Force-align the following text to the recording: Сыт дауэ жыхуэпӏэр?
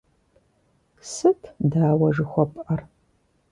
Сыт 1.11 1.41
дауэ 1.71 2.09
жыхуэпӏэр? 2.15 2.81